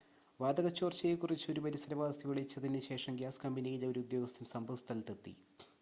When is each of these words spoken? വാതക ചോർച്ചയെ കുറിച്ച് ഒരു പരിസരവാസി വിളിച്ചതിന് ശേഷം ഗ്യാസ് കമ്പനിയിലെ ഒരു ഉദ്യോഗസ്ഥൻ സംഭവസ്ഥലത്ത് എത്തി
വാതക 0.39 0.67
ചോർച്ചയെ 0.77 1.15
കുറിച്ച് 1.15 1.47
ഒരു 1.51 1.63
പരിസരവാസി 1.65 2.23
വിളിച്ചതിന് 2.29 2.81
ശേഷം 2.89 3.15
ഗ്യാസ് 3.15 3.43
കമ്പനിയിലെ 3.43 3.87
ഒരു 3.87 4.01
ഉദ്യോഗസ്ഥൻ 4.05 4.47
സംഭവസ്ഥലത്ത് 4.53 5.15
എത്തി 5.17 5.35